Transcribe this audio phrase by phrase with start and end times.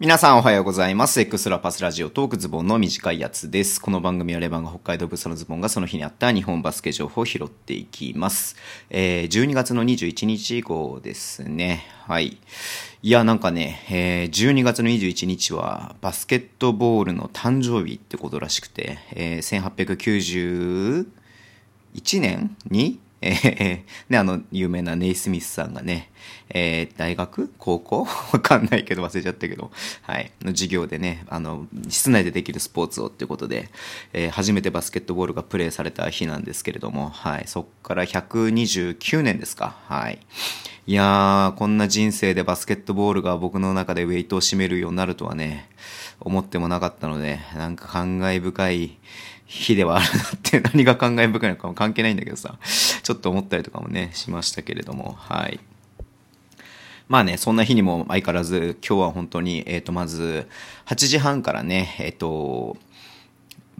[0.00, 1.20] 皆さんおはようございます。
[1.20, 3.78] エクストラパスラジオトークズボンの短いやつです。
[3.78, 8.56] この番組はレバンが北海道ブースのズボンがその日にあった日本バスケ情報を拾っていきます。
[8.88, 11.84] えー、12月の21日号ですね。
[12.06, 12.38] はい。
[13.02, 21.04] いや、なんかね、えー、12月の21日はバスケットボールの誕生日ってことらしくて、えー、
[21.94, 26.10] 1891年にえー、ね、あの、有名なネイスミスさんがね、
[26.48, 27.52] えー、大学？
[27.58, 28.06] 高校？
[28.32, 29.70] わかんないけど忘れちゃったけど、
[30.02, 33.68] はい、の授業でね、あの、室内でできるスポーツをっていうことで、
[34.12, 40.18] えー、初めてバスケットボールがプレーされた日なんですけれども、はい、そっから129年ですか、はい。
[40.86, 45.68] いやー、こんな人生でバスケットボールが僕の中でウェイトを占めるようになるとはね、
[46.20, 48.98] 思ってもなかったので、なんか感慨深い、
[49.50, 52.56] 日ではあるなって 何が感慨深いのかも関係ないんだけどさ、
[53.02, 55.58] ちょっと思ったりとかもね、しましたけれども、はい。
[57.08, 60.48] まあね、そんな日にも相変わらず、今日は本当に、えっ、ー、と、まず、
[60.86, 62.76] 8時半からね、えっ、ー、と、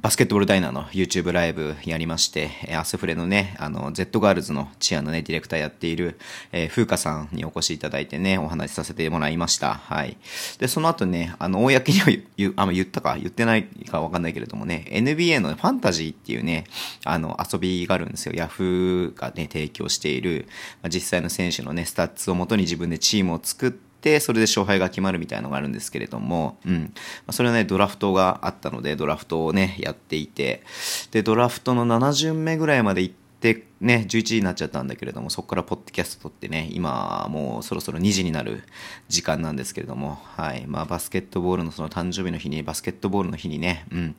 [0.03, 6.19] バスケットボールダイナーの YouTube ライブやりまして、アスフレのね、あの、Z ガールズのチアのね、ディレクターやっている、
[6.53, 9.75] えー、風花さんにお越しいただいてね、お話しさせてもらいました。
[9.75, 10.17] はい。
[10.59, 12.07] で、その後ね、あの、公には
[12.39, 16.65] 言、あ、言ったか言ってないかわかんないけれどもね、NBA のファンタジーっていうね、
[17.05, 18.33] あの、遊びがあるんですよ。
[18.35, 20.47] ヤフーがね、提供している、
[20.81, 23.90] まあ、実際の選手のね、スタッツをもとに自分でチームを作っ、て、
[24.21, 26.93] それで勝敗が決まるみたいなのがあるんですけれども、うん。
[27.27, 30.63] まそれはね、ドラフトがあったので、ドラフトをね、やっていて、
[31.11, 38.63] で、ドラフトの7巡目ぐらいまで行って、ね、11時になっちゃったんだけれども、そこからポッドキャスト撮ってね、今もうそろそろ2時になる
[39.09, 40.67] 時間なんですけれども、はい。
[40.67, 44.15] まあバスケットボールのその誕生日の日に、バスケットボールの日にね、うん。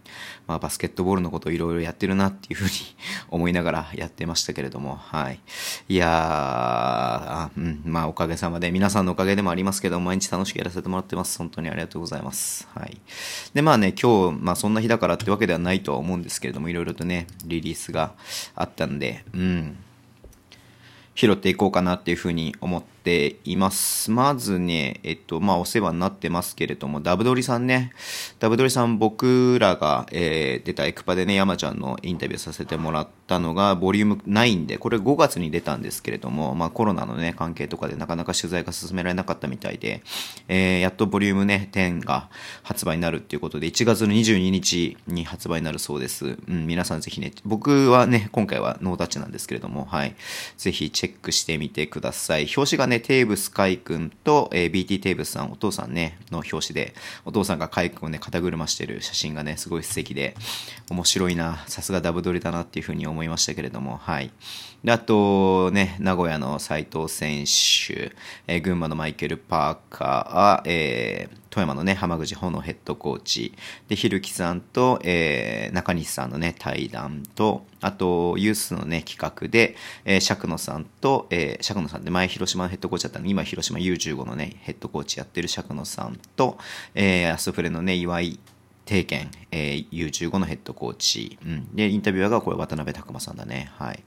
[0.48, 2.72] まあバスケットボールのことをいろいろやってるなっていうふうに
[3.30, 5.40] 思いながらやってましたけれども、はい。
[5.90, 7.82] いやー、うん。
[7.86, 11.38] まあおかげさまで、皆さんのおかげでもありますけど、毎日楽しくやらせてもらってます。
[11.38, 12.68] 本当にありがとうございます。
[12.74, 13.00] はい。
[13.54, 18.16] で、まあね、今日、まあそんな日だからってわけではないとは思うんですけれども、いろいろとね、リリースが
[18.56, 19.51] あったんで、うん。
[21.16, 24.12] 拾っていこうかなっていうふうに思ってています。
[24.12, 27.94] まずね、えっと、まあ、お世話になってますけれども、ダブドリさんね、
[28.40, 40.04] ダブドリさん僕らが、えー、出たエクパでね、山ちゃんのインタビューさせてもらったのが、ボリューム9で、これ5月に出たんですけれども、まあ、コロナのね、関係とかでなかなか取材が進められなかったみたいで、
[40.48, 42.30] えー、やっとボリュームね、10が
[42.64, 46.38] 発売になるっていうことで、1月の22日に発売になるそうです。
[46.48, 50.16] うん、皆さんぜひね、僕はね、今回はノータッチなんですけれども、はい。
[50.58, 52.48] ぜひチェックしてみてください。
[52.56, 56.94] 表紙がね、ねテーブス海君と、えー、BT テーブスさん、お父さんね、の表紙で、
[57.26, 60.36] お父さんが海君をね、肩車してる写真がね、すごい素敵で、
[60.90, 64.32] 面白いな、さすがダブドリだなっていうふうに思いましたけれども、はい。
[64.84, 68.14] で、あと、ね、名古屋の斉藤選手、
[68.48, 73.54] えー、群馬のマイケル・パーカー、えー、富山のね、浜口穂のヘッドコーチ、
[73.90, 79.76] で、ひるきさんと、えー、中西さんのね、対談と、あと、ユースのね、企画で、
[80.06, 86.58] えー、釈野さんと、えー、釈野さんで前広島のヘッドコーチだったの、今広島 U15 のね、ヘッドコーチやってる釈野さんと、
[86.94, 88.40] えー、アスフレのね、岩井
[88.92, 91.74] 定見、えー、U15 のヘッドコーチ、うん。
[91.74, 93.72] で、インタビュアーがこれ渡辺拓馬さんだね。
[93.78, 94.04] はい。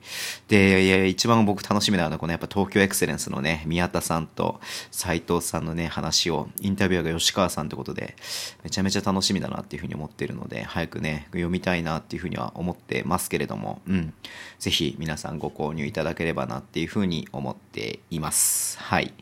[0.49, 8.15] で、いや一番僕楽しみなのはこのやっぱ東京エクセレンスのね、宮田さんと斉藤さんのね、話を、インタビュアーが吉川さんってことで、
[8.63, 14.13] めちゃめちゃ楽しみだなっていうふうに思ってるので、早くね、読みたいなっていうふうには思ってますけれども、うん。
[14.59, 18.79] ぜひ皆さんご購入いただければなっていうふうに思っています。
[18.79, 19.15] はい。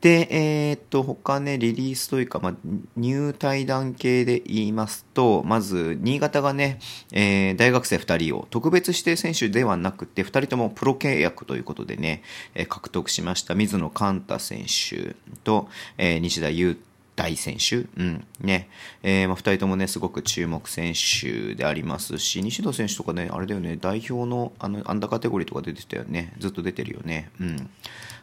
[0.00, 2.54] で、えー、っと、他ね、リリースというか、まあ、
[2.96, 5.09] 入対談系で言いますと、
[5.44, 6.78] まず、新潟がね、
[7.12, 12.22] えー、大学生2人を特別指定選手ではなくて、2人ともプロ契約ということでね、
[12.54, 13.54] えー、獲得しました。
[13.54, 15.68] 水野寛太選手と、
[15.98, 16.80] えー、西田優
[17.20, 18.24] 大選手、うん。
[18.40, 18.70] ね。
[19.02, 26.32] えーまあ、2人ともねすごく注目選手でありますし西田選手とかねあれだよね代表のあのアンダーカテゴリーとか出てたよね。
[26.38, 27.30] ずっと出てるよね。
[27.40, 27.70] うん。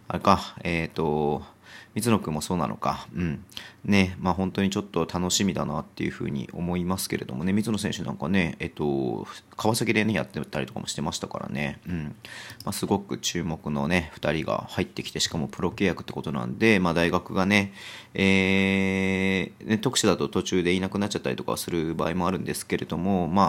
[0.08, 0.56] あれか。
[0.64, 1.44] えっ、ー、と
[1.94, 3.08] 水野くんもそうなのか。
[3.16, 3.44] うん。
[3.88, 9.26] ね、まあ本当にちょっと楽しみだなっていうふうに思いますけれどもね、水野選手なんかね、えっと、
[9.56, 12.16] 川崎でね、やってたりとかもしてましたからね、うん。
[12.66, 17.72] まあ、すごく注目のね、2人が入ってきて、しかもプロ契約ってことなんで、まあ大学がね、
[18.14, 23.48] えー、ね、特殊だと途中でいなくなっちゃったりとかする場合もあるんですけれども、まあ、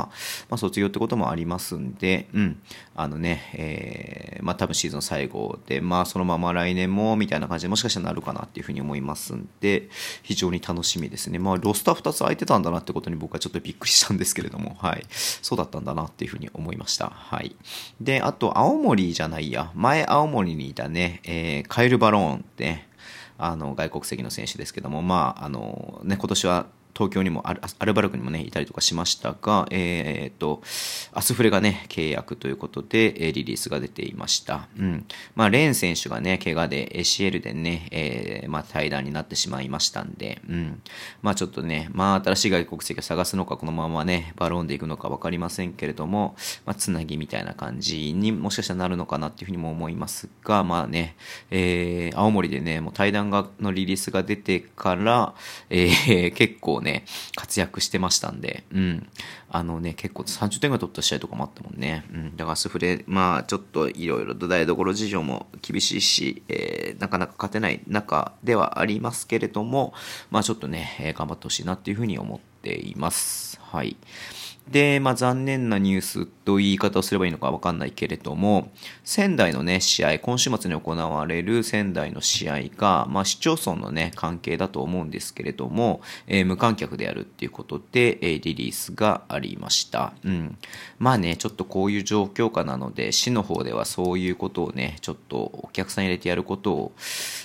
[0.51, 2.61] まあ卒業ってこともありますんで、うん。
[2.95, 9.89] あのね、えー、まあ多分シーズン最後で、まあそのまま来年もみたいな感じでもしかしたらなるかなっていうふうに思いますんで、
[10.29, 11.39] 非常に楽しみですね。
[11.39, 15.07] まあ、ロスター2つ空いてたんだなってことに僕はちょっとびっくりしたんですけれども、 はい。
[15.09, 17.11] そうだったんだなっていうふうに思いました。
[17.15, 17.57] はい。
[17.99, 19.73] で、あと、青森じゃないや。
[19.75, 22.87] 前青森にいたね、えー、カエル・バローンって、
[23.39, 27.55] あの外国籍の選手ですけども、まああのね、今年は東京にもア
[27.85, 30.63] ルバルクにもねいたりとかしましたが、えー、っと
[31.13, 34.69] アスフレがね契約ということでえリリースが出ていました。
[34.79, 35.07] うん。
[35.35, 40.83] まあレーン選手がね怪我で ACL でね、えー、まあ対談になってしまいましたんで、うん。
[41.23, 46.37] まあちょっとね、まあ新しい外国籍を探すのかこのままねバローンでいくのか分かりませんけれども、
[46.67, 51.17] まあつなぎみたいな感じにもしかしたらなるのかなっていうふうにも思いますが、まあね、
[51.51, 55.35] えー、青森でねもう対談がのリリースが出てから、
[55.71, 57.05] えー、結構ねね、
[57.37, 59.09] 活躍してましたんで、うん。
[59.51, 62.05] あのね、結構30点ぐらい取った試合とかもあったもんね。
[62.13, 62.37] うん。
[62.37, 69.93] だからスフレ、まあちょっといろいろ土台どころ事情も厳しいし、えー、なかなか勝てない中ではありますけれども、
[70.31, 73.61] まあちょっとね、頑張ってほしいなっていうふうに思ってています。
[73.63, 73.97] はい。
[74.71, 78.71] で、まあ、残念なニュースと言い方をすればいいのかわかんないけれども、
[79.03, 90.13] 仙台のね、試合、今週末に行われる仙台の試合が、まあ、市町村のね、関係だと思うんですけれども、えー、無観客でやるっていうことで、えー、リリースがありました。
[90.25, 90.59] うん。
[90.99, 96.93] まあね、ちょっとこういう状況下なので、市の方ではそういうことをね、ちょっとお客さん入れてやることを、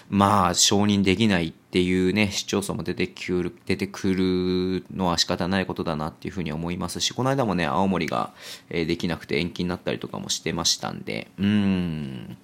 [0.09, 8.31] まあ、承認できないってっていうね、市町村も出てくる、出てくるのは仕方ないことだなっていうふうに思いますし、この間もね、青森が、
[8.69, 12.37] えできなくて延期になったりとかもしてましたんで、うーん。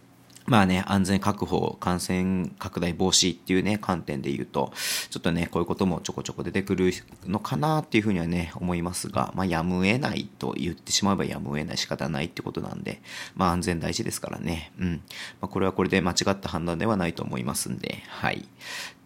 [0.47, 4.73] まあね、安全確保、感染拡大防止っていうね、観点で言うと、
[5.11, 6.91] ちょっとね、こういうこともちょこちょこ出てくる
[7.27, 12.99] のかなっていうふうにはね、思いますが、まあ、やむを得ないと言ってしまえばやむを得ない仕方ないってことなんで、
[13.35, 15.03] まあ、安全大事ですからね、うん。
[15.39, 18.47] まあ、これはこれで間違った判断ではないと思いますんで、はい。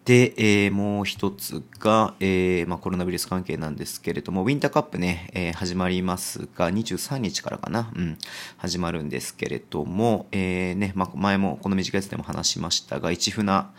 [0.04, 8.18] で、えー、もう一つが、えーまあ、コロナウイルス関係なんですけれども、ウィンターカップね、えー、始まりますが、23日からかな、うん、
[8.58, 13.70] 始まるんですけれども、えーねまあ、前もこの短いやつでも話しましたが、一船、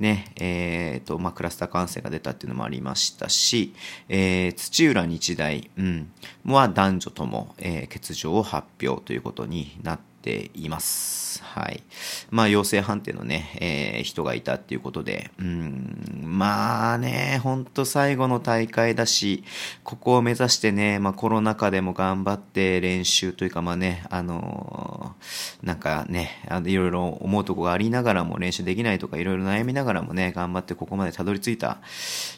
[0.00, 3.72] ね、えーとまあ、クラスター感染が出たっていうのもありましたし、
[4.08, 6.10] えー、土浦日大、うん、
[6.44, 11.18] は男女とも、えー、欠場を発表ということになってています。。
[11.42, 11.82] はい。
[12.30, 19.44] まあ、陽性判定のね、えー、人がいたっていうことで、うん、まあね、ほんと最後の大会だし、
[19.84, 31.78] ここを目指してね、まあ、コロナ禍でも頑張って練習というか、まあね、あのー、なんかね、あのいろいろ思うとこがありながらも練習できないとか、いろいろ悩みながらもね、頑張ってここまでたどり着いた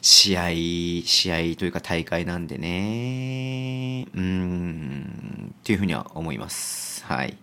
[0.02, 0.50] 試合、
[1.06, 5.29] 試合というか大会なんでね、うん、
[5.70, 7.04] いうふうには思います。
[7.04, 7.36] はい。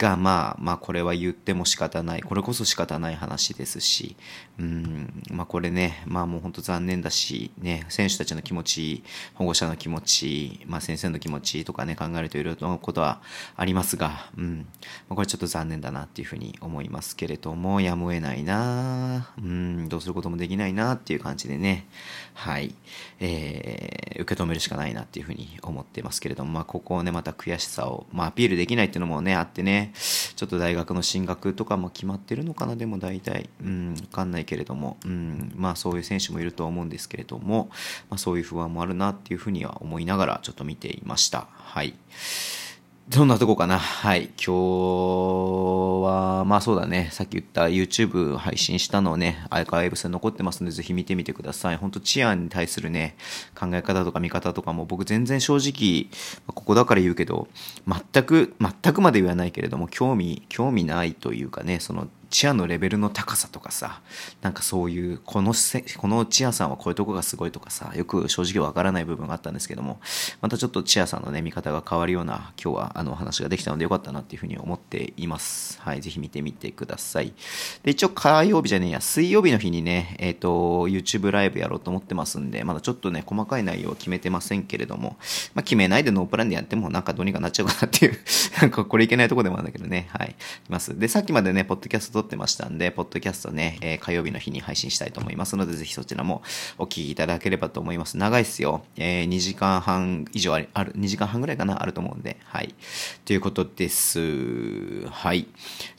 [0.00, 2.22] が、まあ、まあ、これは言っても仕方ない。
[2.22, 4.16] これこそ仕方ない話ですし、
[4.58, 9.04] うん、まあ、これね、まあ、もう本当残念だし、ね、選手たちの気持ち、
[9.34, 13.20] 保護者の気持ち、まあ、先生の気持ちとかね、考えるといろいろなことは
[13.56, 14.66] ありますが、うん、
[15.08, 21.86] まあ、これちょっと残念だなっていうふうに思いますけれども、やむを得ないなうん、どうすることもできないなっていう感じでね、
[22.32, 22.74] はい、
[23.18, 37.68] えー、受け止めるしかないなっていうふうに思ってますけれども、まあ、ここをね、また悔しさを、まあ、アピールできないっていうのもね、あってね、ちょっと大学の進学とかも決まってるのかな、でも大体、うん、わかんないけれども、うん、まあそういう選手もいるとは思うんですけれども、
[38.08, 41.48] まあそういう不安もあるなっていうふうには思いながらちょっと見ていました。
[41.50, 41.94] はい。
[43.10, 44.26] どんなとこかなはい。
[44.36, 44.52] 今日
[46.04, 47.08] は、まあそうだね。
[47.10, 51.76] さっき言った YouTube 配信したのをね、アーカイブスに残ってますので、ぜひ見てみてください。
[51.76, 53.16] ほんと治安に対するね、
[53.58, 56.08] 考え方とか見方とかも僕全然正直、
[56.54, 57.48] ここだから言うけど、
[57.84, 64.00] 全く、全くまで言わないけれども、興味、興味ないというかね、そのチアのレベルの高さとかさ、
[64.40, 70.00] なんかそういう、このせ、このチアさんはこういうとこがすごいとかさ、よく正直わからない部分があったんですけども、
[70.40, 75.80] またちょっとチアさんのね、見方が変わるような、今日はあの話ができたのでよかったなっていうふうに思っています。
[75.82, 77.32] はい、ぜひ見てみてください。
[77.82, 85.16] で、一応火曜日じゃねえや、水曜日の日にね、えっ、ー、と、YouTube ライブやろうと思ってますんで、まだちょっとね、細かい内容は決めてませんけれども、
[85.54, 88.18] まあ、決めないでノープランでやってもなんかどうにかなっちゃうかなっていう
[88.60, 90.34] なんかこれいけないとこでもあるんだけどね、はい、い
[90.70, 90.98] ます。
[90.98, 96.42] で、さっきまでね、ポッドキャスト撮ってましたんで、ポッドキャストね、えー、火曜日の日に配信したいと思いますので、ぜひそちらも
[96.78, 98.18] お聞きいただければと思います。
[98.18, 98.82] 長いっすよ。
[98.96, 102.74] えー、2時間半以上ある、2時間半ぐらいかな、あると思うんで、はい。
[103.24, 105.06] ということです。
[105.08, 105.46] はい。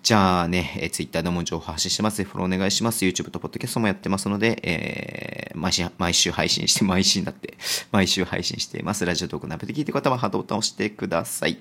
[0.04, 2.24] じゃあね、えー、Twitter でも情報発信してます。
[2.24, 3.04] フォローお願いします。
[3.06, 7.56] YouTube とポッドキャストもやってますので、えー、毎週、毎週配信して、毎週になって、
[7.92, 9.06] 毎週配信しています。
[9.06, 11.58] ラジオトークナビで聞いてる方はハートボタンを押してください。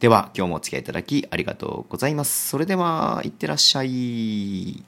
[0.00, 2.48] では、今日もお付き合いいただきありがとうございます。
[2.48, 4.84] それでは、いってらっしゃいい。